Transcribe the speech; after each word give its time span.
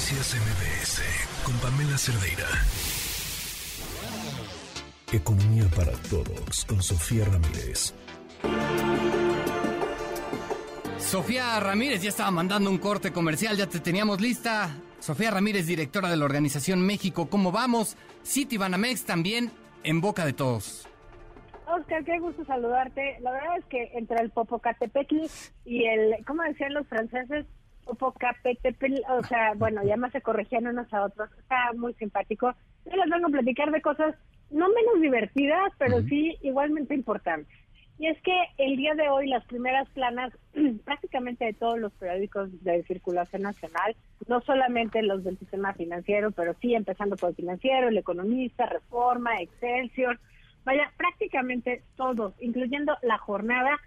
Noticias 0.00 0.34
MBS 0.34 1.44
con 1.44 1.54
Pamela 1.58 1.98
Cerdeira. 1.98 2.46
Economía 5.12 5.64
para 5.76 5.92
todos 6.08 6.64
con 6.64 6.82
Sofía 6.82 7.26
Ramírez. 7.26 7.94
Sofía 10.96 11.60
Ramírez 11.60 12.00
ya 12.00 12.08
estaba 12.08 12.30
mandando 12.30 12.70
un 12.70 12.78
corte 12.78 13.12
comercial, 13.12 13.58
ya 13.58 13.66
te 13.66 13.78
teníamos 13.78 14.22
lista. 14.22 14.70
Sofía 15.00 15.32
Ramírez, 15.32 15.66
directora 15.66 16.08
de 16.08 16.16
la 16.16 16.24
organización 16.24 16.80
México, 16.80 17.28
¿cómo 17.28 17.52
vamos? 17.52 17.98
City 18.22 18.56
Banamex 18.56 19.04
también 19.04 19.50
en 19.82 20.00
boca 20.00 20.24
de 20.24 20.32
todos. 20.32 20.88
Oscar, 21.66 22.02
qué 22.04 22.18
gusto 22.20 22.42
saludarte. 22.46 23.18
La 23.20 23.32
verdad 23.32 23.58
es 23.58 23.64
que 23.66 23.90
entre 23.92 24.16
el 24.22 24.30
Popocatépetl 24.30 25.26
y 25.66 25.84
el, 25.84 26.24
¿cómo 26.24 26.42
decían 26.44 26.72
los 26.72 26.86
franceses? 26.86 27.44
Popocatépetl, 27.96 29.02
o 29.08 29.22
sea, 29.24 29.54
bueno, 29.56 29.82
ya 29.84 29.96
más 29.96 30.12
se 30.12 30.20
corregían 30.20 30.66
unos 30.66 30.92
a 30.92 31.04
otros. 31.04 31.30
Está 31.38 31.72
muy 31.74 31.94
simpático. 31.94 32.54
Yo 32.86 32.96
les 32.96 33.10
vengo 33.10 33.26
a 33.26 33.30
platicar 33.30 33.70
de 33.70 33.82
cosas 33.82 34.14
no 34.50 34.68
menos 34.68 35.00
divertidas, 35.00 35.72
pero 35.78 36.02
sí 36.02 36.36
igualmente 36.42 36.94
importantes. 36.94 37.56
Y 37.98 38.06
es 38.06 38.20
que 38.22 38.32
el 38.56 38.76
día 38.76 38.94
de 38.94 39.10
hoy 39.10 39.28
las 39.28 39.44
primeras 39.44 39.88
planas 39.90 40.32
prácticamente 40.84 41.44
de 41.44 41.52
todos 41.52 41.78
los 41.78 41.92
periódicos 41.92 42.48
de 42.64 42.82
circulación 42.84 43.42
nacional, 43.42 43.94
no 44.26 44.40
solamente 44.40 45.02
los 45.02 45.22
del 45.22 45.38
sistema 45.38 45.74
financiero, 45.74 46.30
pero 46.30 46.54
sí 46.62 46.74
empezando 46.74 47.16
por 47.16 47.30
el 47.30 47.36
financiero, 47.36 47.88
el 47.88 47.98
economista, 47.98 48.66
Reforma, 48.66 49.36
Excelsior, 49.40 50.18
vaya, 50.64 50.90
prácticamente 50.96 51.82
todos, 51.96 52.32
incluyendo 52.40 52.96
la 53.02 53.18
jornada, 53.18 53.78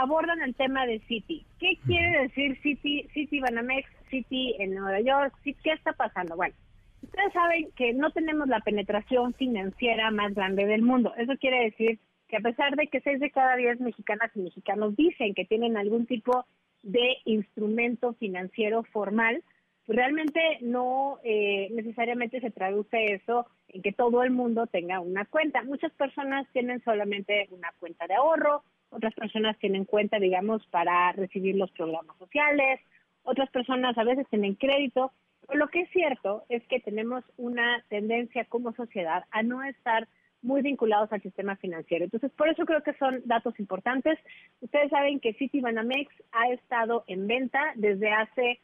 abordan 0.00 0.40
el 0.42 0.54
tema 0.54 0.86
de 0.86 1.00
City. 1.00 1.44
¿Qué 1.58 1.78
quiere 1.84 2.22
decir 2.22 2.58
City, 2.62 3.06
City 3.12 3.40
Banamex, 3.40 3.88
City 4.08 4.56
en 4.58 4.74
Nueva 4.74 5.00
York? 5.00 5.34
¿Qué 5.44 5.72
está 5.72 5.92
pasando? 5.92 6.36
Bueno, 6.36 6.54
ustedes 7.02 7.32
saben 7.32 7.70
que 7.76 7.92
no 7.92 8.10
tenemos 8.10 8.48
la 8.48 8.60
penetración 8.60 9.34
financiera 9.34 10.10
más 10.10 10.34
grande 10.34 10.66
del 10.66 10.82
mundo. 10.82 11.12
Eso 11.16 11.32
quiere 11.38 11.64
decir 11.64 11.98
que 12.28 12.36
a 12.38 12.40
pesar 12.40 12.76
de 12.76 12.86
que 12.86 13.00
seis 13.00 13.20
de 13.20 13.30
cada 13.30 13.56
diez 13.56 13.80
mexicanas 13.80 14.30
y 14.34 14.40
mexicanos 14.40 14.96
dicen 14.96 15.34
que 15.34 15.44
tienen 15.44 15.76
algún 15.76 16.06
tipo 16.06 16.46
de 16.82 17.18
instrumento 17.24 18.14
financiero 18.14 18.84
formal, 18.84 19.42
realmente 19.86 20.40
no 20.62 21.18
eh, 21.24 21.68
necesariamente 21.72 22.40
se 22.40 22.50
traduce 22.50 23.12
eso 23.12 23.46
en 23.68 23.82
que 23.82 23.92
todo 23.92 24.22
el 24.22 24.30
mundo 24.30 24.66
tenga 24.66 25.00
una 25.00 25.24
cuenta. 25.26 25.62
Muchas 25.62 25.92
personas 25.92 26.46
tienen 26.52 26.82
solamente 26.84 27.48
una 27.50 27.72
cuenta 27.78 28.06
de 28.06 28.14
ahorro, 28.14 28.62
otras 28.90 29.14
personas 29.14 29.58
tienen 29.58 29.84
cuenta, 29.84 30.18
digamos, 30.18 30.66
para 30.66 31.12
recibir 31.12 31.56
los 31.56 31.70
programas 31.72 32.16
sociales, 32.18 32.80
otras 33.22 33.50
personas 33.50 33.96
a 33.96 34.04
veces 34.04 34.26
tienen 34.28 34.54
crédito. 34.54 35.12
Pero 35.46 35.58
lo 35.58 35.68
que 35.68 35.80
es 35.80 35.90
cierto 35.90 36.44
es 36.48 36.62
que 36.66 36.80
tenemos 36.80 37.24
una 37.36 37.84
tendencia 37.88 38.44
como 38.44 38.72
sociedad 38.72 39.24
a 39.30 39.42
no 39.42 39.62
estar 39.62 40.08
muy 40.42 40.62
vinculados 40.62 41.12
al 41.12 41.22
sistema 41.22 41.56
financiero. 41.56 42.04
Entonces, 42.04 42.30
por 42.32 42.48
eso 42.48 42.64
creo 42.64 42.82
que 42.82 42.94
son 42.94 43.20
datos 43.24 43.58
importantes. 43.60 44.18
Ustedes 44.60 44.90
saben 44.90 45.20
que 45.20 45.34
Citibanamex 45.34 46.12
ha 46.32 46.48
estado 46.52 47.04
en 47.06 47.26
venta 47.26 47.60
desde 47.76 48.10
hace 48.10 48.60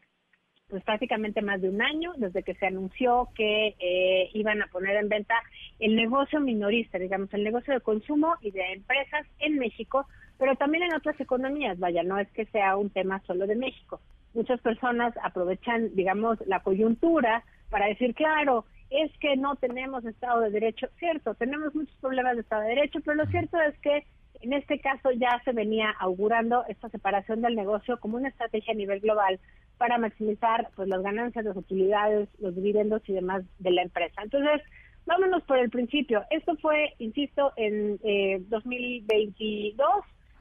pues 0.69 0.83
prácticamente 0.83 1.43
más 1.43 1.61
de 1.61 1.69
un 1.69 1.81
año, 1.81 2.13
desde 2.17 2.43
que 2.43 2.55
se 2.55 2.67
anunció 2.67 3.29
que 3.35 3.77
eh, 3.79 4.31
iban 4.35 4.63
a 4.63 4.67
poner 4.67 4.97
en 4.97 5.09
venta 5.09 5.35
el 5.79 5.95
negocio 5.95 6.41
minorista, 6.41 6.99
digamos, 6.99 7.33
el 7.35 7.45
negocio 7.45 7.75
de 7.75 7.81
consumo 7.81 8.35
y 8.41 8.51
de 8.51 8.73
empresas 8.73 9.27
en 9.39 9.59
México, 9.59 10.07
pero 10.39 10.57
también 10.57 10.85
en 10.85 10.95
otras 10.95 11.19
economías. 11.21 11.79
Vaya, 11.79 12.03
no 12.03 12.19
es 12.19 12.29
que 12.33 12.47
sea 12.47 12.77
un 12.77 12.91
tema 12.91 13.23
solo 13.27 13.47
de 13.47 13.55
México. 13.55 14.01
Muchas 14.35 14.61
personas 14.61 15.15
aprovechan, 15.23 15.95
digamos, 15.95 16.39
la 16.47 16.61
coyuntura 16.61 17.45
para 17.71 17.87
decir, 17.87 18.15
claro, 18.15 18.65
es 18.91 19.11
que 19.19 19.37
no 19.37 19.57
tenemos 19.57 20.05
Estado 20.05 20.41
de 20.41 20.51
Derecho. 20.51 20.89
Cierto, 20.99 21.35
tenemos 21.35 21.75
muchos 21.75 21.97
problemas 22.01 22.35
de 22.35 22.43
Estado 22.43 22.63
de 22.63 22.69
Derecho, 22.69 23.01
pero 23.05 23.17
lo 23.17 23.27
cierto 23.27 23.61
es 23.61 23.79
que 23.79 24.05
en 24.41 24.53
este 24.53 24.81
caso 24.81 25.11
ya 25.13 25.41
se 25.45 25.53
venía 25.53 25.91
augurando 25.99 26.65
esta 26.69 26.89
separación 26.89 27.41
del 27.43 27.57
negocio 27.57 27.99
como 28.01 28.17
una 28.17 28.29
estrategia 28.29 28.73
a 28.73 28.77
nivel 28.77 29.01
global 29.01 29.41
para 29.79 29.99
maximizar 29.99 30.71
pues 30.75 30.89
las 30.89 31.03
ganancias, 31.03 31.45
las 31.45 31.57
utilidades, 31.57 32.29
los 32.39 32.55
dividendos 32.55 33.03
y 33.09 33.13
demás 33.13 33.45
de 33.59 33.71
la 33.71 33.83
empresa. 33.83 34.23
Entonces, 34.23 34.63
vámonos 35.05 35.43
por 35.45 35.59
el 35.59 35.71
principio. 35.71 36.25
Esto 36.31 36.57
fue, 36.57 36.95
insisto, 36.99 37.53
en 37.57 37.99
eh, 38.03 38.43
2022. 38.49 39.89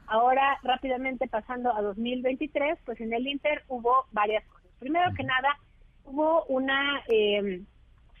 Ahora, 0.08 0.58
rápidamente 0.62 1.28
pasando 1.28 1.74
a 1.74 1.82
2023, 1.82 2.78
pues 2.84 3.00
en 3.00 3.12
el 3.12 3.26
Inter 3.26 3.62
hubo 3.68 4.06
varias 4.12 4.44
cosas. 4.46 4.70
Primero 4.78 5.12
que 5.16 5.24
nada, 5.24 5.58
hubo 6.04 6.44
una... 6.46 7.02
Eh, 7.08 7.62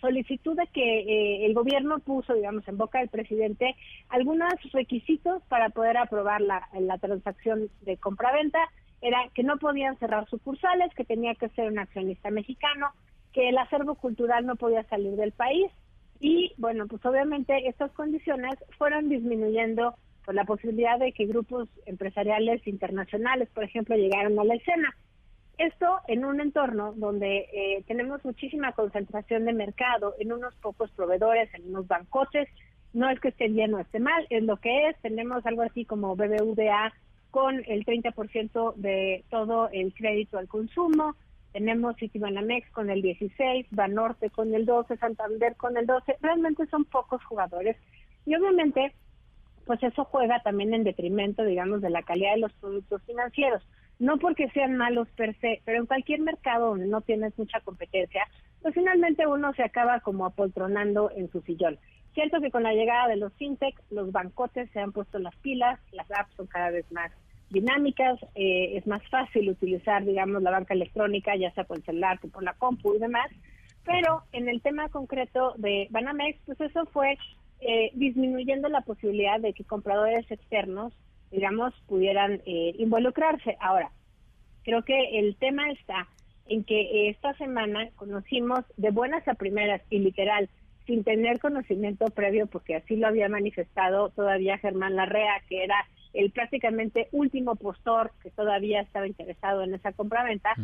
solicitud 0.00 0.56
de 0.56 0.66
que 0.68 1.00
eh, 1.00 1.46
el 1.46 1.54
gobierno 1.54 1.98
puso, 2.00 2.34
digamos, 2.34 2.66
en 2.68 2.76
boca 2.76 2.98
del 2.98 3.08
presidente 3.08 3.74
algunos 4.08 4.52
requisitos 4.72 5.42
para 5.48 5.70
poder 5.70 5.96
aprobar 5.96 6.40
la, 6.40 6.68
la 6.78 6.98
transacción 6.98 7.68
de 7.82 7.96
compraventa. 7.96 8.58
Era 9.00 9.18
que 9.34 9.42
no 9.42 9.58
podían 9.58 9.98
cerrar 9.98 10.28
sucursales, 10.28 10.94
que 10.94 11.04
tenía 11.04 11.34
que 11.34 11.48
ser 11.50 11.70
un 11.70 11.78
accionista 11.78 12.30
mexicano, 12.30 12.88
que 13.32 13.50
el 13.50 13.58
acervo 13.58 13.94
cultural 13.94 14.46
no 14.46 14.56
podía 14.56 14.82
salir 14.84 15.16
del 15.16 15.32
país 15.32 15.70
y, 16.20 16.52
bueno, 16.56 16.86
pues 16.86 17.04
obviamente 17.04 17.68
estas 17.68 17.92
condiciones 17.92 18.54
fueron 18.78 19.08
disminuyendo 19.08 19.94
por 20.24 20.34
la 20.34 20.44
posibilidad 20.44 20.98
de 20.98 21.12
que 21.12 21.26
grupos 21.26 21.68
empresariales 21.86 22.66
internacionales, 22.66 23.48
por 23.54 23.64
ejemplo, 23.64 23.94
llegaran 23.96 24.38
a 24.38 24.44
la 24.44 24.54
escena. 24.54 24.96
Esto 25.58 26.00
en 26.06 26.24
un 26.24 26.40
entorno 26.40 26.92
donde 26.96 27.48
eh, 27.52 27.84
tenemos 27.86 28.22
muchísima 28.24 28.72
concentración 28.72 29.46
de 29.46 29.54
mercado 29.54 30.14
en 30.18 30.32
unos 30.32 30.54
pocos 30.56 30.90
proveedores, 30.90 31.52
en 31.54 31.68
unos 31.68 31.88
bancotes. 31.88 32.48
No 32.92 33.08
es 33.08 33.18
que 33.20 33.28
esté 33.28 33.48
bien 33.48 33.72
o 33.74 33.78
esté 33.78 33.98
mal, 33.98 34.26
es 34.28 34.42
lo 34.42 34.58
que 34.58 34.88
es. 34.88 34.96
Tenemos 35.00 35.46
algo 35.46 35.62
así 35.62 35.86
como 35.86 36.14
BBVA 36.14 36.92
con 37.30 37.62
el 37.66 37.84
30% 37.86 38.74
de 38.76 39.24
todo 39.30 39.70
el 39.72 39.94
crédito 39.94 40.38
al 40.38 40.48
consumo. 40.48 41.16
Tenemos 41.52 41.96
Citibanamex 41.96 42.70
con 42.70 42.90
el 42.90 43.00
16, 43.00 43.66
Banorte 43.70 44.28
con 44.28 44.54
el 44.54 44.66
12, 44.66 44.98
Santander 44.98 45.56
con 45.56 45.78
el 45.78 45.86
12. 45.86 46.16
Realmente 46.20 46.66
son 46.66 46.84
pocos 46.84 47.24
jugadores. 47.24 47.78
Y 48.26 48.34
obviamente, 48.34 48.92
pues 49.66 49.82
eso 49.82 50.04
juega 50.04 50.40
también 50.42 50.72
en 50.72 50.84
detrimento, 50.84 51.44
digamos, 51.44 51.82
de 51.82 51.90
la 51.90 52.02
calidad 52.02 52.34
de 52.34 52.40
los 52.40 52.52
productos 52.54 53.02
financieros 53.02 53.62
no 53.98 54.18
porque 54.18 54.48
sean 54.50 54.76
malos 54.76 55.08
per 55.16 55.34
se, 55.40 55.62
pero 55.64 55.80
en 55.80 55.86
cualquier 55.86 56.20
mercado 56.20 56.68
donde 56.68 56.86
no 56.86 57.00
tienes 57.00 57.36
mucha 57.38 57.60
competencia, 57.60 58.22
pues 58.62 58.74
finalmente 58.74 59.26
uno 59.26 59.52
se 59.54 59.62
acaba 59.62 60.00
como 60.00 60.26
apoltronando 60.26 61.10
en 61.14 61.30
su 61.30 61.40
sillón. 61.42 61.78
Cierto 62.14 62.40
que 62.40 62.50
con 62.50 62.62
la 62.62 62.72
llegada 62.72 63.08
de 63.08 63.16
los 63.16 63.32
fintech, 63.34 63.74
los 63.90 64.10
bancotes 64.10 64.70
se 64.72 64.80
han 64.80 64.92
puesto 64.92 65.18
las 65.18 65.36
pilas, 65.36 65.78
las 65.92 66.10
apps 66.10 66.34
son 66.34 66.46
cada 66.46 66.70
vez 66.70 66.90
más 66.90 67.10
dinámicas, 67.50 68.18
eh, 68.34 68.76
es 68.76 68.86
más 68.86 69.06
fácil 69.08 69.50
utilizar, 69.50 70.04
digamos, 70.04 70.42
la 70.42 70.50
banca 70.50 70.74
electrónica, 70.74 71.36
ya 71.36 71.52
sea 71.52 71.64
por 71.64 71.76
el 71.76 71.84
celular, 71.84 72.18
por 72.18 72.42
la 72.42 72.54
compu 72.54 72.94
y 72.94 72.98
demás, 72.98 73.30
pero 73.84 74.22
en 74.32 74.48
el 74.48 74.60
tema 74.62 74.88
concreto 74.88 75.54
de 75.56 75.86
Banamex, 75.90 76.40
pues 76.44 76.60
eso 76.60 76.86
fue 76.86 77.16
eh, 77.60 77.90
disminuyendo 77.94 78.68
la 78.68 78.82
posibilidad 78.82 79.40
de 79.40 79.52
que 79.52 79.64
compradores 79.64 80.30
externos 80.30 80.92
digamos, 81.30 81.74
pudieran 81.86 82.40
eh, 82.46 82.74
involucrarse. 82.78 83.56
Ahora, 83.60 83.90
creo 84.64 84.82
que 84.82 85.18
el 85.18 85.36
tema 85.36 85.70
está 85.70 86.08
en 86.46 86.64
que 86.64 87.10
esta 87.10 87.34
semana 87.34 87.88
conocimos 87.96 88.60
de 88.76 88.90
buenas 88.90 89.26
a 89.26 89.34
primeras 89.34 89.82
y 89.90 89.98
literal, 89.98 90.48
sin 90.86 91.02
tener 91.02 91.40
conocimiento 91.40 92.06
previo, 92.06 92.46
porque 92.46 92.76
así 92.76 92.96
lo 92.96 93.08
había 93.08 93.28
manifestado 93.28 94.10
todavía 94.10 94.58
Germán 94.58 94.94
Larrea, 94.94 95.42
que 95.48 95.64
era 95.64 95.76
el 96.12 96.30
prácticamente 96.30 97.08
último 97.10 97.56
postor 97.56 98.12
que 98.22 98.30
todavía 98.30 98.80
estaba 98.80 99.06
interesado 99.06 99.62
en 99.62 99.74
esa 99.74 99.92
compraventa, 99.92 100.54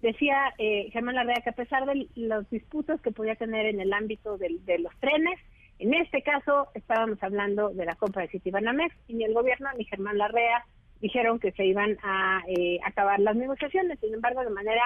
decía 0.00 0.54
eh, 0.58 0.88
Germán 0.92 1.16
Larrea 1.16 1.42
que 1.42 1.50
a 1.50 1.54
pesar 1.54 1.84
de 1.84 2.06
los 2.14 2.48
disputos 2.48 3.00
que 3.00 3.10
podía 3.10 3.34
tener 3.34 3.66
en 3.66 3.80
el 3.80 3.92
ámbito 3.92 4.38
de 4.38 4.78
los 4.78 4.94
trenes, 5.00 5.38
en 5.78 5.94
este 5.94 6.22
caso, 6.22 6.68
estábamos 6.74 7.22
hablando 7.22 7.70
de 7.70 7.84
la 7.84 7.96
compra 7.96 8.22
de 8.22 8.28
Citibanamex 8.28 8.94
y 9.08 9.14
ni 9.14 9.24
el 9.24 9.34
gobierno 9.34 9.68
ni 9.76 9.84
Germán 9.84 10.18
Larrea 10.18 10.64
dijeron 11.00 11.38
que 11.38 11.52
se 11.52 11.66
iban 11.66 11.98
a 12.02 12.42
eh, 12.48 12.78
acabar 12.84 13.20
las 13.20 13.36
negociaciones. 13.36 13.98
Sin 14.00 14.14
embargo, 14.14 14.42
de 14.42 14.50
manera 14.50 14.82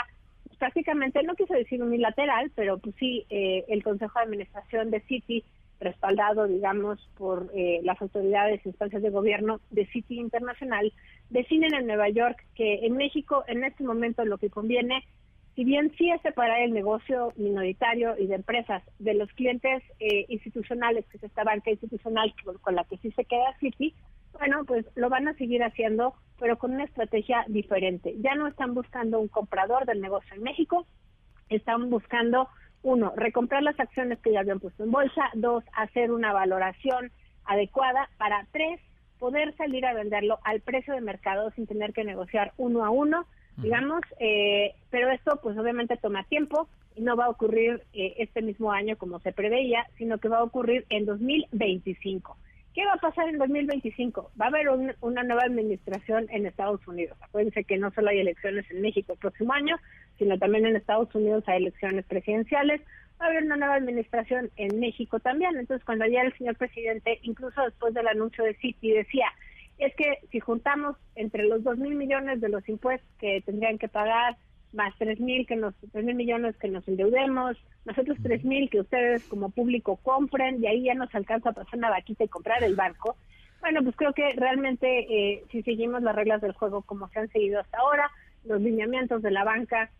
prácticamente, 0.60 1.22
no 1.22 1.34
quiso 1.34 1.54
decir 1.54 1.82
unilateral, 1.82 2.52
pero 2.54 2.78
pues 2.78 2.94
sí, 2.98 3.24
eh, 3.30 3.64
el 3.68 3.82
Consejo 3.82 4.18
de 4.18 4.26
Administración 4.26 4.90
de 4.90 5.00
Citi, 5.00 5.42
respaldado, 5.80 6.46
digamos, 6.46 7.00
por 7.16 7.50
eh, 7.54 7.80
las 7.82 8.00
autoridades 8.02 8.60
y 8.64 8.68
instancias 8.68 9.02
de 9.02 9.08
gobierno 9.08 9.60
de 9.70 9.86
Citi 9.86 10.20
Internacional, 10.20 10.92
deciden 11.30 11.72
en 11.72 11.86
Nueva 11.86 12.10
York 12.10 12.44
que 12.54 12.84
en 12.84 12.94
México, 12.96 13.42
en 13.46 13.64
este 13.64 13.84
momento, 13.84 14.22
lo 14.26 14.36
que 14.36 14.50
conviene 14.50 15.02
si 15.60 15.64
bien 15.64 15.92
sí 15.98 16.10
es 16.10 16.22
separar 16.22 16.62
el 16.62 16.72
negocio 16.72 17.34
minoritario 17.36 18.16
y 18.18 18.26
de 18.28 18.36
empresas 18.36 18.82
de 18.98 19.12
los 19.12 19.30
clientes 19.32 19.82
eh, 19.98 20.24
institucionales, 20.30 21.04
que 21.10 21.18
es 21.18 21.24
esta 21.24 21.44
banca 21.44 21.70
institucional 21.70 22.32
con, 22.62 22.74
la 22.74 22.84
que 22.84 22.96
sí 22.96 23.10
se 23.10 23.26
queda 23.26 23.54
Citi, 23.60 23.94
bueno, 24.32 24.64
pues 24.64 24.86
lo 24.94 25.10
van 25.10 25.28
a 25.28 25.34
seguir 25.34 25.62
haciendo, 25.62 26.14
pero 26.38 26.56
con 26.56 26.72
una 26.72 26.84
estrategia 26.84 27.44
diferente. 27.46 28.14
Ya 28.20 28.34
no 28.36 28.46
están 28.46 28.72
buscando 28.72 29.20
un 29.20 29.28
comprador 29.28 29.84
del 29.84 30.00
negocio 30.00 30.34
en 30.34 30.44
México, 30.44 30.86
están 31.50 31.90
buscando, 31.90 32.48
uno, 32.82 33.12
recomprar 33.14 33.62
las 33.62 33.78
acciones 33.78 34.18
que 34.20 34.32
ya 34.32 34.40
habían 34.40 34.60
puesto 34.60 34.84
en 34.84 34.90
bolsa, 34.90 35.28
dos, 35.34 35.62
hacer 35.76 36.10
una 36.10 36.32
valoración 36.32 37.12
adecuada, 37.44 38.08
para 38.16 38.46
tres, 38.50 38.80
poder 39.18 39.54
salir 39.58 39.84
a 39.84 39.92
venderlo 39.92 40.38
al 40.42 40.62
precio 40.62 40.94
de 40.94 41.02
mercado 41.02 41.50
sin 41.50 41.66
tener 41.66 41.92
que 41.92 42.04
negociar 42.04 42.54
uno 42.56 42.82
a 42.82 42.88
uno, 42.88 43.26
digamos, 43.62 44.00
eh, 44.18 44.74
pero 44.90 45.10
esto 45.10 45.38
pues 45.42 45.56
obviamente 45.58 45.96
toma 45.96 46.24
tiempo 46.24 46.68
y 46.96 47.02
no 47.02 47.16
va 47.16 47.26
a 47.26 47.30
ocurrir 47.30 47.82
eh, 47.92 48.14
este 48.18 48.42
mismo 48.42 48.72
año 48.72 48.96
como 48.96 49.20
se 49.20 49.32
preveía, 49.32 49.86
sino 49.96 50.18
que 50.18 50.28
va 50.28 50.38
a 50.38 50.44
ocurrir 50.44 50.86
en 50.90 51.06
2025. 51.06 52.36
¿Qué 52.74 52.84
va 52.86 52.92
a 52.94 52.98
pasar 52.98 53.28
en 53.28 53.38
2025? 53.38 54.30
Va 54.40 54.44
a 54.44 54.48
haber 54.48 54.68
una 55.00 55.24
nueva 55.24 55.42
administración 55.42 56.28
en 56.30 56.46
Estados 56.46 56.86
Unidos. 56.86 57.18
Acuérdense 57.20 57.64
que 57.64 57.78
no 57.78 57.90
solo 57.90 58.10
hay 58.10 58.20
elecciones 58.20 58.70
en 58.70 58.80
México 58.80 59.12
el 59.12 59.18
próximo 59.18 59.52
año, 59.52 59.76
sino 60.18 60.38
también 60.38 60.66
en 60.66 60.76
Estados 60.76 61.12
Unidos 61.14 61.42
hay 61.48 61.56
elecciones 61.58 62.04
presidenciales. 62.04 62.80
Va 63.20 63.26
a 63.26 63.28
haber 63.28 63.42
una 63.42 63.56
nueva 63.56 63.74
administración 63.74 64.50
en 64.56 64.78
México 64.78 65.18
también. 65.18 65.56
Entonces, 65.56 65.84
cuando 65.84 66.04
ayer 66.04 66.24
el 66.24 66.36
señor 66.38 66.56
presidente, 66.56 67.18
incluso 67.22 67.60
después 67.62 67.92
del 67.92 68.06
anuncio 68.06 68.44
de 68.44 68.54
Citi, 68.54 68.92
decía, 68.92 69.26
es 69.80 69.94
que 69.96 70.18
si 70.30 70.40
juntamos 70.40 70.96
entre 71.14 71.44
los 71.44 71.62
dos 71.64 71.78
mil 71.78 71.94
millones 71.94 72.40
de 72.40 72.48
los 72.48 72.68
impuestos 72.68 73.08
que 73.18 73.42
tendrían 73.42 73.78
que 73.78 73.88
pagar, 73.88 74.36
más 74.72 74.94
tres 74.98 75.18
mil 75.20 75.46
que 75.46 75.56
nos 75.56 75.74
tres 75.92 76.04
mil 76.04 76.14
millones 76.14 76.56
que 76.56 76.68
nos 76.68 76.86
endeudemos, 76.86 77.56
nosotros 77.84 78.18
tres 78.22 78.44
mil 78.44 78.70
que 78.70 78.80
ustedes 78.80 79.24
como 79.24 79.50
público 79.50 79.96
compren 79.96 80.62
y 80.62 80.66
ahí 80.66 80.84
ya 80.84 80.94
nos 80.94 81.14
alcanza 81.14 81.50
a 81.50 81.54
pasar 81.54 81.78
una 81.78 81.90
vaquita 81.90 82.24
y 82.24 82.28
comprar 82.28 82.62
el 82.62 82.76
barco. 82.76 83.16
Bueno, 83.60 83.82
pues 83.82 83.94
creo 83.96 84.12
que 84.12 84.32
realmente 84.36 84.86
eh, 85.10 85.44
si 85.50 85.62
seguimos 85.62 86.02
las 86.02 86.14
reglas 86.14 86.40
del 86.40 86.52
juego 86.52 86.82
como 86.82 87.08
se 87.08 87.18
han 87.18 87.28
seguido 87.28 87.60
hasta 87.60 87.78
ahora, 87.78 88.10
los 88.44 88.60
lineamientos 88.60 89.22
de 89.22 89.30
la 89.30 89.44
banca 89.44 89.90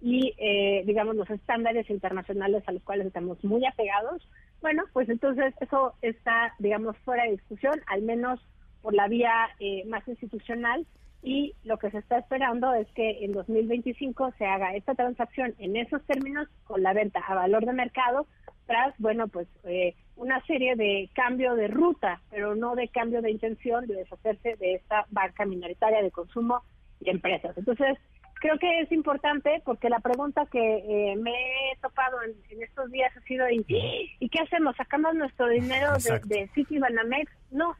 y 0.00 0.34
eh, 0.38 0.82
digamos 0.84 1.16
los 1.16 1.30
estándares 1.30 1.88
internacionales 1.90 2.62
a 2.66 2.72
los 2.72 2.82
cuales 2.82 3.06
estamos 3.06 3.42
muy 3.44 3.64
apegados, 3.64 4.28
bueno, 4.60 4.84
pues 4.92 5.08
entonces 5.08 5.54
eso 5.60 5.94
está 6.02 6.54
digamos 6.58 6.96
fuera 6.98 7.24
de 7.24 7.32
discusión, 7.32 7.80
al 7.86 8.02
menos 8.02 8.40
por 8.82 8.94
la 8.94 9.08
vía 9.08 9.48
eh, 9.60 9.84
más 9.86 10.06
institucional 10.08 10.86
y 11.22 11.54
lo 11.62 11.78
que 11.78 11.90
se 11.90 11.98
está 11.98 12.18
esperando 12.18 12.74
es 12.74 12.88
que 12.92 13.24
en 13.24 13.32
2025 13.32 14.34
se 14.38 14.44
haga 14.44 14.74
esta 14.74 14.94
transacción 14.94 15.54
en 15.58 15.76
esos 15.76 16.04
términos 16.04 16.48
con 16.64 16.82
la 16.82 16.92
venta 16.92 17.20
a 17.20 17.34
valor 17.34 17.64
de 17.64 17.72
mercado 17.72 18.26
tras, 18.66 18.94
bueno, 18.98 19.28
pues 19.28 19.46
eh, 19.64 19.94
una 20.16 20.44
serie 20.46 20.74
de 20.74 21.10
cambio 21.14 21.54
de 21.54 21.68
ruta, 21.68 22.20
pero 22.30 22.54
no 22.56 22.74
de 22.74 22.88
cambio 22.88 23.22
de 23.22 23.30
intención 23.30 23.86
de 23.86 23.94
deshacerse 23.94 24.56
de 24.56 24.74
esta 24.74 25.06
banca 25.10 25.44
minoritaria 25.44 26.02
de 26.02 26.10
consumo 26.10 26.62
y 27.00 27.10
empresas. 27.10 27.56
Entonces, 27.56 27.98
creo 28.40 28.58
que 28.58 28.80
es 28.80 28.90
importante 28.90 29.62
porque 29.64 29.88
la 29.88 30.00
pregunta 30.00 30.46
que 30.46 30.58
eh, 30.58 31.16
me 31.16 31.30
he 31.30 31.76
topado 31.80 32.18
en, 32.22 32.62
estos 32.62 32.90
días 32.90 33.16
ha 33.16 33.20
sido, 33.22 33.48
¿y, 33.48 33.64
qué 33.64 34.38
hacemos? 34.40 34.74
¿Sacamos 34.76 35.14
nuestro 35.14 35.48
dinero 35.48 35.92
de, 35.98 36.20
de 36.24 36.48
City 36.48 36.78
Banamex? 36.78 37.30
No, 37.50 37.76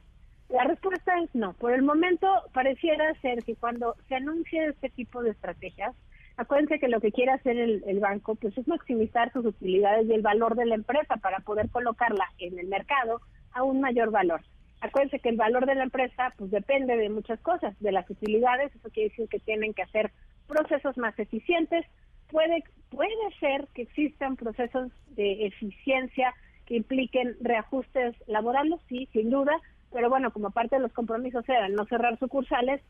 la 0.52 0.64
respuesta 0.64 1.18
es 1.20 1.34
no. 1.34 1.54
Por 1.54 1.72
el 1.72 1.82
momento 1.82 2.28
pareciera 2.52 3.12
ser 3.20 3.42
que 3.42 3.56
cuando 3.56 3.96
se 4.08 4.16
anuncie 4.16 4.66
este 4.66 4.90
tipo 4.90 5.22
de 5.22 5.30
estrategias, 5.30 5.94
acuérdense 6.36 6.78
que 6.78 6.88
lo 6.88 7.00
que 7.00 7.10
quiere 7.10 7.32
hacer 7.32 7.56
el, 7.58 8.00
banco 8.00 8.34
pues 8.34 8.56
es 8.58 8.68
maximizar 8.68 9.32
sus 9.32 9.46
utilidades 9.46 10.06
y 10.06 10.12
el 10.12 10.22
valor 10.22 10.54
de 10.54 10.66
la 10.66 10.74
empresa 10.74 11.16
para 11.16 11.38
poder 11.40 11.70
colocarla 11.70 12.26
en 12.38 12.58
el 12.58 12.68
mercado 12.68 13.20
a 13.52 13.62
un 13.62 13.80
mayor 13.80 14.10
valor. 14.10 14.42
Acuérdense 14.80 15.20
que 15.20 15.30
el 15.30 15.36
valor 15.36 15.64
de 15.64 15.74
la 15.74 15.84
empresa 15.84 16.34
pues 16.36 16.50
depende 16.50 16.96
de 16.96 17.08
muchas 17.08 17.40
cosas, 17.40 17.78
de 17.80 17.92
las 17.92 18.08
utilidades, 18.10 18.74
eso 18.74 18.90
quiere 18.90 19.10
decir 19.10 19.28
que 19.28 19.38
tienen 19.38 19.72
que 19.72 19.82
hacer 19.82 20.10
procesos 20.46 20.98
más 20.98 21.18
eficientes, 21.18 21.86
puede 22.30 22.62
puede 22.90 23.30
ser 23.40 23.68
que 23.74 23.82
existan 23.82 24.36
procesos 24.36 24.90
de 25.16 25.46
eficiencia 25.46 26.34
que 26.66 26.76
impliquen 26.76 27.36
reajustes 27.40 28.14
laborales, 28.26 28.78
sí, 28.88 29.08
sin 29.12 29.30
duda, 29.30 29.52
pero 29.92 30.08
bueno, 30.08 30.32
como 30.32 30.50
parte 30.50 30.76
de 30.76 30.82
los 30.82 30.92
compromisos 30.92 31.48
eran 31.48 31.74
no 31.74 31.84
cerrar 31.86 32.18
sucursales, 32.18 32.80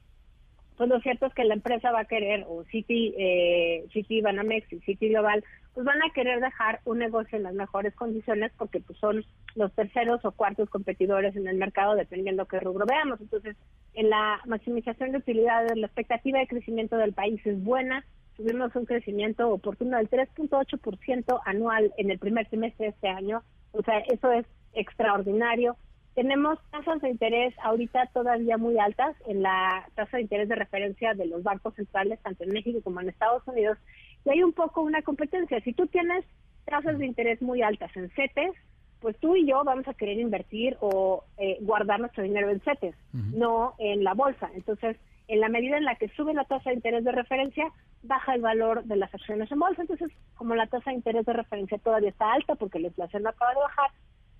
pues 0.76 0.88
lo 0.88 1.00
cierto 1.00 1.26
es 1.26 1.34
que 1.34 1.44
la 1.44 1.54
empresa 1.54 1.92
va 1.92 2.00
a 2.00 2.04
querer, 2.06 2.44
o 2.48 2.64
City, 2.64 3.14
eh, 3.16 3.86
City 3.92 4.20
Banamex 4.20 4.72
y 4.72 4.80
City 4.80 5.10
Global, 5.10 5.44
pues 5.74 5.86
van 5.86 6.02
a 6.02 6.12
querer 6.12 6.40
dejar 6.40 6.80
un 6.84 6.98
negocio 6.98 7.36
en 7.36 7.44
las 7.44 7.54
mejores 7.54 7.94
condiciones 7.94 8.52
porque 8.58 8.80
pues 8.80 8.98
son 8.98 9.24
los 9.54 9.72
terceros 9.74 10.24
o 10.24 10.32
cuartos 10.32 10.68
competidores 10.70 11.36
en 11.36 11.46
el 11.46 11.56
mercado 11.56 11.94
dependiendo 11.94 12.46
qué 12.46 12.60
rubro 12.60 12.86
veamos. 12.86 13.20
Entonces, 13.20 13.56
en 13.94 14.10
la 14.10 14.40
maximización 14.46 15.12
de 15.12 15.18
utilidades, 15.18 15.76
la 15.76 15.86
expectativa 15.86 16.38
de 16.38 16.46
crecimiento 16.46 16.96
del 16.96 17.12
país 17.12 17.40
es 17.46 17.62
buena. 17.62 18.04
Tuvimos 18.36 18.74
un 18.74 18.86
crecimiento 18.86 19.50
oportuno 19.50 19.98
del 19.98 20.10
3.8% 20.10 21.40
anual 21.44 21.92
en 21.96 22.10
el 22.10 22.18
primer 22.18 22.48
trimestre 22.48 22.86
de 22.86 22.90
este 22.90 23.08
año. 23.08 23.42
O 23.72 23.82
sea, 23.82 23.98
eso 24.00 24.32
es 24.32 24.46
extraordinario. 24.74 25.76
Tenemos 26.14 26.58
tasas 26.70 27.00
de 27.00 27.08
interés 27.08 27.54
ahorita 27.62 28.06
todavía 28.12 28.58
muy 28.58 28.78
altas 28.78 29.16
en 29.26 29.42
la 29.42 29.88
tasa 29.94 30.18
de 30.18 30.24
interés 30.24 30.48
de 30.48 30.56
referencia 30.56 31.14
de 31.14 31.26
los 31.26 31.42
bancos 31.42 31.74
centrales, 31.74 32.20
tanto 32.20 32.44
en 32.44 32.52
México 32.52 32.80
como 32.84 33.00
en 33.00 33.08
Estados 33.08 33.42
Unidos, 33.46 33.78
y 34.24 34.30
hay 34.30 34.42
un 34.42 34.52
poco 34.52 34.82
una 34.82 35.02
competencia. 35.02 35.60
Si 35.62 35.72
tú 35.72 35.86
tienes 35.86 36.24
tasas 36.66 36.98
de 36.98 37.06
interés 37.06 37.40
muy 37.40 37.62
altas 37.62 37.96
en 37.96 38.10
CETES, 38.10 38.52
pues 39.00 39.16
tú 39.18 39.34
y 39.36 39.46
yo 39.46 39.64
vamos 39.64 39.88
a 39.88 39.94
querer 39.94 40.18
invertir 40.18 40.76
o 40.80 41.24
eh, 41.38 41.58
guardar 41.60 41.98
nuestro 41.98 42.22
dinero 42.22 42.50
en 42.50 42.60
CETES, 42.60 42.94
no 43.12 43.74
en 43.78 44.04
la 44.04 44.14
bolsa. 44.14 44.50
Entonces, 44.54 44.96
en 45.28 45.40
la 45.40 45.48
medida 45.48 45.76
en 45.76 45.84
la 45.84 45.96
que 45.96 46.08
sube 46.10 46.34
la 46.34 46.44
tasa 46.44 46.70
de 46.70 46.76
interés 46.76 47.04
de 47.04 47.10
referencia, 47.10 47.72
baja 48.02 48.34
el 48.34 48.42
valor 48.42 48.84
de 48.84 48.96
las 48.96 49.12
acciones 49.14 49.50
en 49.50 49.58
bolsa. 49.58 49.82
Entonces, 49.82 50.10
como 50.34 50.54
la 50.54 50.66
tasa 50.66 50.90
de 50.90 50.96
interés 50.96 51.24
de 51.26 51.32
referencia 51.32 51.78
todavía 51.78 52.10
está 52.10 52.32
alta 52.32 52.54
porque 52.54 52.78
la 52.78 52.88
inflación 52.88 53.22
no 53.22 53.30
acaba 53.30 53.54
de 53.54 53.60
bajar, 53.60 53.90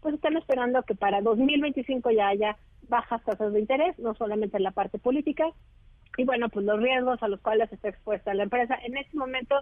pues 0.02 0.16
están 0.16 0.37
esperando 0.37 0.82
que 0.82 0.94
para 0.94 1.22
2025 1.22 2.10
ya 2.10 2.28
haya 2.28 2.56
bajas 2.88 3.22
tasas 3.25 3.52
de 3.52 3.60
interés, 3.60 3.99
no 3.99 4.14
solamente 4.14 4.58
en 4.58 4.64
la 4.64 4.72
parte 4.72 4.99
política, 4.99 5.46
y 6.19 6.25
bueno, 6.25 6.49
pues 6.50 6.66
los 6.66 6.81
riesgos 6.81 7.22
a 7.22 7.28
los 7.28 7.40
cuales 7.40 7.72
está 7.72 7.88
expuesta 7.88 8.34
la 8.34 8.43
empresa 8.43 8.76
en 8.84 8.99
este 8.99 9.16
momento 9.16 9.54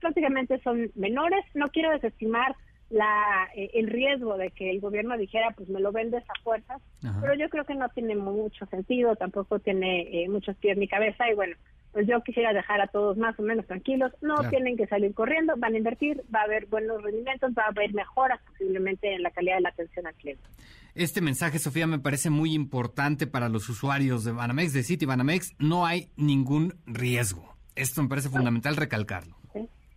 prácticamente 0.00 0.60
son 0.60 0.90
menores. 0.94 1.44
No 1.54 1.66
quiero 1.68 1.90
desestimar 1.90 2.54
la 2.90 3.48
eh, 3.54 3.70
el 3.74 3.88
riesgo 3.88 4.36
de 4.36 4.50
que 4.50 4.70
el 4.70 4.80
gobierno 4.80 5.16
dijera, 5.16 5.50
pues 5.56 5.68
me 5.68 5.80
lo 5.80 5.92
vendes 5.92 6.24
a 6.24 6.42
fuerzas, 6.42 6.80
pero 7.20 7.34
yo 7.34 7.48
creo 7.48 7.64
que 7.64 7.74
no 7.74 7.88
tiene 7.90 8.16
mucho 8.16 8.66
sentido, 8.66 9.16
tampoco 9.16 9.58
tiene 9.58 10.24
eh, 10.24 10.28
muchos 10.28 10.56
pies 10.56 10.76
ni 10.76 10.88
cabeza, 10.88 11.28
y 11.30 11.34
bueno, 11.34 11.56
pues 11.92 12.06
yo 12.06 12.22
quisiera 12.22 12.52
dejar 12.52 12.80
a 12.82 12.88
todos 12.88 13.16
más 13.16 13.38
o 13.38 13.42
menos 13.42 13.66
tranquilos. 13.66 14.12
No 14.20 14.36
tienen 14.50 14.76
que 14.76 14.86
salir 14.86 15.14
corriendo, 15.14 15.54
van 15.56 15.72
a 15.74 15.78
invertir, 15.78 16.22
va 16.32 16.40
a 16.40 16.44
haber 16.44 16.66
buenos 16.66 17.02
rendimientos, 17.02 17.52
va 17.56 17.64
a 17.64 17.68
haber 17.68 17.94
mejoras 17.94 18.38
posiblemente 18.50 19.14
en 19.14 19.22
la 19.22 19.30
calidad 19.30 19.56
de 19.56 19.62
la 19.62 19.70
atención 19.70 20.06
al 20.06 20.14
cliente. 20.14 20.42
Este 20.94 21.22
mensaje, 21.22 21.58
Sofía, 21.58 21.86
me 21.86 21.98
parece 21.98 22.28
muy 22.28 22.52
importante 22.52 23.26
para 23.26 23.48
los 23.48 23.68
usuarios 23.70 24.24
de 24.24 24.32
Banamex, 24.32 24.74
de 24.74 24.82
City 24.82 25.06
Banamex. 25.06 25.54
No 25.58 25.86
hay 25.86 26.10
ningún 26.16 26.74
riesgo. 26.86 27.56
Esto 27.74 28.02
me 28.02 28.08
parece 28.08 28.28
fundamental 28.28 28.76
recalcarlo. 28.76 29.35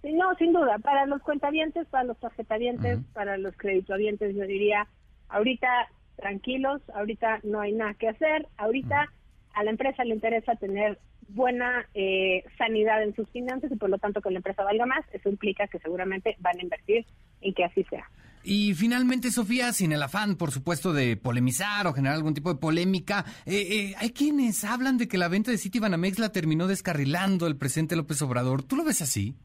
No, 0.03 0.33
sin 0.35 0.53
duda. 0.53 0.77
Para 0.79 1.05
los 1.05 1.21
cuentavientes, 1.21 1.87
para 1.87 2.05
los 2.05 2.19
tarjetavientes, 2.19 2.99
para 3.13 3.37
los 3.37 3.55
creditovientes, 3.57 4.35
yo 4.35 4.43
diría, 4.43 4.87
ahorita 5.27 5.67
tranquilos, 6.15 6.81
ahorita 6.93 7.39
no 7.43 7.61
hay 7.61 7.73
nada 7.73 7.93
que 7.93 8.09
hacer, 8.09 8.47
ahorita 8.57 9.11
a 9.53 9.63
la 9.63 9.71
empresa 9.71 10.03
le 10.03 10.15
interesa 10.15 10.55
tener 10.55 10.99
buena 11.29 11.85
eh, 11.93 12.43
sanidad 12.57 13.03
en 13.03 13.15
sus 13.15 13.29
finanzas 13.29 13.71
y 13.71 13.75
por 13.75 13.89
lo 13.89 13.97
tanto 13.97 14.21
que 14.21 14.31
la 14.31 14.37
empresa 14.37 14.63
valga 14.63 14.85
más, 14.85 15.05
eso 15.13 15.29
implica 15.29 15.67
que 15.67 15.79
seguramente 15.79 16.35
van 16.39 16.57
a 16.57 16.63
invertir 16.63 17.05
en 17.41 17.53
que 17.53 17.63
así 17.63 17.83
sea. 17.85 18.09
Y 18.41 18.73
finalmente, 18.73 19.31
Sofía, 19.31 19.73
sin 19.73 19.91
el 19.91 20.01
afán, 20.01 20.35
por 20.35 20.51
supuesto, 20.51 20.93
de 20.93 21.17
polemizar 21.17 21.85
o 21.87 21.93
generar 21.93 22.15
algún 22.15 22.33
tipo 22.33 22.53
de 22.53 22.59
polémica, 22.59 23.25
eh, 23.45 23.67
eh, 23.69 23.95
hay 23.97 24.11
quienes 24.11 24.63
hablan 24.63 24.97
de 24.97 25.07
que 25.07 25.17
la 25.17 25.27
venta 25.27 25.51
de 25.51 25.57
City 25.57 25.79
Banamex 25.79 26.19
la 26.19 26.31
terminó 26.31 26.67
descarrilando 26.67 27.47
el 27.47 27.57
presidente 27.57 27.97
López 27.97 28.21
Obrador. 28.21 28.63
¿Tú 28.63 28.77
lo 28.77 28.85
ves 28.85 29.01
así? 29.01 29.35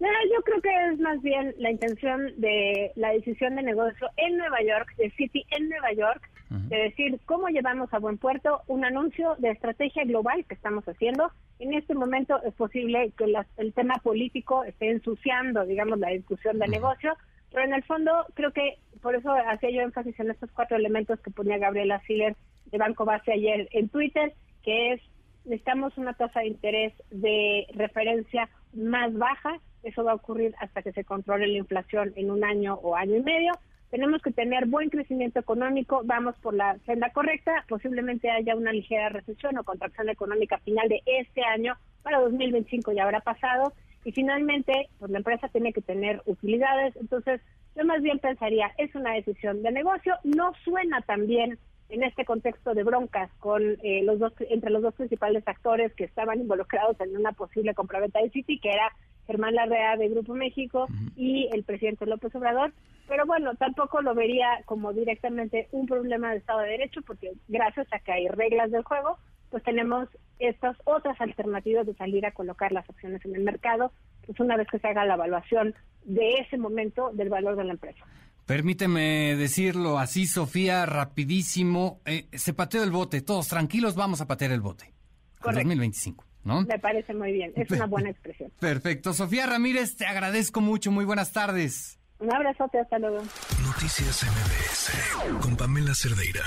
Yo 0.00 0.42
creo 0.42 0.60
que 0.60 0.92
es 0.92 0.98
más 0.98 1.22
bien 1.22 1.54
la 1.58 1.70
intención 1.70 2.32
de 2.38 2.92
la 2.96 3.10
decisión 3.12 3.56
de 3.56 3.62
negocio 3.62 4.08
en 4.16 4.36
Nueva 4.36 4.62
York, 4.62 4.94
de 4.96 5.10
City 5.12 5.44
en 5.50 5.68
Nueva 5.68 5.92
York, 5.92 6.30
de 6.48 6.76
decir 6.76 7.18
cómo 7.24 7.48
llevamos 7.48 7.92
a 7.92 7.98
buen 7.98 8.18
puerto 8.18 8.62
un 8.68 8.84
anuncio 8.84 9.34
de 9.38 9.50
estrategia 9.50 10.04
global 10.04 10.44
que 10.44 10.54
estamos 10.54 10.84
haciendo. 10.84 11.30
En 11.58 11.74
este 11.74 11.94
momento 11.94 12.40
es 12.44 12.54
posible 12.54 13.12
que 13.16 13.32
el 13.56 13.72
tema 13.72 13.94
político 14.02 14.62
esté 14.64 14.90
ensuciando, 14.90 15.64
digamos, 15.64 15.98
la 15.98 16.10
discusión 16.10 16.58
de 16.58 16.68
negocio, 16.68 17.16
pero 17.50 17.64
en 17.64 17.74
el 17.74 17.82
fondo 17.84 18.26
creo 18.34 18.52
que 18.52 18.78
por 19.02 19.16
eso 19.16 19.32
hacía 19.32 19.70
yo 19.70 19.80
énfasis 19.82 20.18
en 20.20 20.30
estos 20.30 20.50
cuatro 20.52 20.76
elementos 20.76 21.18
que 21.20 21.30
ponía 21.30 21.58
Gabriela 21.58 22.00
Siller 22.06 22.36
de 22.66 22.78
Banco 22.78 23.04
Base 23.04 23.32
ayer 23.32 23.68
en 23.72 23.88
Twitter, 23.88 24.32
que 24.62 24.92
es 24.92 25.00
necesitamos 25.44 25.96
una 25.96 26.12
tasa 26.14 26.40
de 26.40 26.48
interés 26.48 26.92
de 27.10 27.66
referencia 27.74 28.48
más 28.74 29.12
baja, 29.14 29.60
eso 29.86 30.04
va 30.04 30.12
a 30.12 30.16
ocurrir 30.16 30.54
hasta 30.58 30.82
que 30.82 30.92
se 30.92 31.04
controle 31.04 31.46
la 31.46 31.58
inflación 31.58 32.12
en 32.16 32.30
un 32.30 32.44
año 32.44 32.74
o 32.74 32.96
año 32.96 33.16
y 33.16 33.22
medio. 33.22 33.52
Tenemos 33.90 34.20
que 34.20 34.32
tener 34.32 34.66
buen 34.66 34.90
crecimiento 34.90 35.38
económico, 35.38 36.02
vamos 36.04 36.34
por 36.42 36.54
la 36.54 36.76
senda 36.86 37.10
correcta, 37.10 37.64
posiblemente 37.68 38.30
haya 38.30 38.56
una 38.56 38.72
ligera 38.72 39.08
recesión 39.10 39.56
o 39.58 39.64
contracción 39.64 40.08
económica 40.08 40.58
final 40.58 40.88
de 40.88 41.02
este 41.06 41.42
año, 41.44 41.76
para 42.02 42.20
2025 42.20 42.92
ya 42.92 43.04
habrá 43.04 43.20
pasado, 43.20 43.72
y 44.04 44.12
finalmente, 44.12 44.88
pues 44.98 45.10
la 45.10 45.18
empresa 45.18 45.48
tiene 45.48 45.72
que 45.72 45.82
tener 45.82 46.22
utilidades. 46.26 46.96
Entonces, 46.96 47.40
yo 47.76 47.84
más 47.84 48.02
bien 48.02 48.18
pensaría, 48.18 48.72
es 48.78 48.94
una 48.94 49.14
decisión 49.14 49.62
de 49.62 49.70
negocio, 49.70 50.14
no 50.24 50.52
suena 50.64 51.00
tan 51.02 51.26
bien 51.26 51.58
en 51.88 52.02
este 52.02 52.24
contexto 52.24 52.74
de 52.74 52.82
broncas 52.82 53.30
con 53.38 53.62
eh, 53.82 54.02
los 54.02 54.18
dos 54.18 54.32
entre 54.50 54.70
los 54.70 54.82
dos 54.82 54.94
principales 54.94 55.46
actores 55.46 55.92
que 55.94 56.04
estaban 56.04 56.40
involucrados 56.40 57.00
en 57.00 57.16
una 57.16 57.32
posible 57.32 57.74
compraventa 57.74 58.20
de 58.20 58.30
City, 58.30 58.58
que 58.58 58.70
era 58.70 58.90
Germán 59.26 59.54
Larrea 59.54 59.96
de 59.96 60.08
Grupo 60.08 60.34
México 60.34 60.86
y 61.16 61.48
el 61.52 61.64
presidente 61.64 62.06
López 62.06 62.34
Obrador. 62.34 62.72
Pero 63.08 63.24
bueno, 63.26 63.54
tampoco 63.54 64.02
lo 64.02 64.14
vería 64.14 64.62
como 64.64 64.92
directamente 64.92 65.68
un 65.72 65.86
problema 65.86 66.30
de 66.30 66.38
Estado 66.38 66.60
de 66.60 66.70
Derecho, 66.70 67.02
porque 67.02 67.32
gracias 67.48 67.86
a 67.92 67.98
que 68.00 68.12
hay 68.12 68.28
reglas 68.28 68.70
del 68.70 68.82
juego, 68.82 69.18
pues 69.50 69.62
tenemos 69.62 70.08
estas 70.38 70.76
otras 70.84 71.20
alternativas 71.20 71.86
de 71.86 71.94
salir 71.94 72.26
a 72.26 72.32
colocar 72.32 72.72
las 72.72 72.88
acciones 72.88 73.24
en 73.24 73.36
el 73.36 73.42
mercado, 73.42 73.92
pues 74.26 74.38
una 74.40 74.56
vez 74.56 74.66
que 74.68 74.78
se 74.78 74.88
haga 74.88 75.04
la 75.04 75.14
evaluación 75.14 75.74
de 76.04 76.34
ese 76.34 76.58
momento 76.58 77.10
del 77.12 77.28
valor 77.28 77.56
de 77.56 77.64
la 77.64 77.72
empresa. 77.72 78.04
Permíteme 78.46 79.34
decirlo 79.36 79.98
así, 79.98 80.26
Sofía, 80.26 80.86
rapidísimo. 80.86 82.00
Eh, 82.06 82.26
se 82.32 82.54
pateó 82.54 82.84
el 82.84 82.92
bote, 82.92 83.20
todos 83.20 83.48
tranquilos, 83.48 83.96
vamos 83.96 84.20
a 84.20 84.26
patear 84.26 84.52
el 84.52 84.60
bote. 84.60 84.92
Correcto. 85.40 85.68
2025, 85.68 86.24
¿no? 86.46 86.62
Me 86.62 86.78
parece 86.78 87.12
muy 87.12 87.32
bien, 87.32 87.52
es 87.56 87.70
una 87.72 87.86
buena 87.86 88.10
expresión. 88.10 88.50
Perfecto. 88.60 89.12
Sofía 89.12 89.46
Ramírez, 89.46 89.96
te 89.96 90.06
agradezco 90.06 90.60
mucho, 90.60 90.90
muy 90.90 91.04
buenas 91.04 91.32
tardes. 91.32 91.98
Un 92.18 92.32
abrazote, 92.32 92.78
hasta 92.78 92.98
luego. 92.98 93.18
Noticias 93.62 94.24
MBS 94.24 95.40
con 95.42 95.56
Pamela 95.56 95.94
Cerdeira. 95.94 96.44